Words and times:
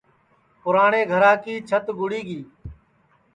پُراٹِؔیں 0.61 1.09
گھرا 1.11 1.33
کی 1.43 1.55
چھت 1.69 1.85
گُڑی 1.99 2.21
گی 2.27 2.39